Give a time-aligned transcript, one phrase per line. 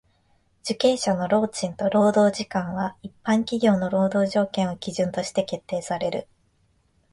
[0.63, 6.27] 受刑者の労賃と労働時間は一般企業の労働条件を基準として決定される。